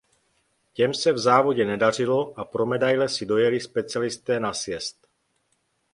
Těm 0.73 0.93
se 0.93 1.11
v 1.13 1.17
závodě 1.17 1.65
nedařilo 1.65 2.39
a 2.39 2.45
pro 2.45 2.65
medaile 2.65 3.09
si 3.09 3.25
dojeli 3.25 3.59
specialisté 3.59 4.39
na 4.39 4.53
sjezd. 4.53 5.07